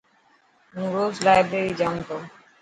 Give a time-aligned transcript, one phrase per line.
[0.73, 2.17] هون روز لائبريري جائون تو.